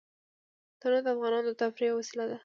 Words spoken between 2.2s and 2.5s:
ده.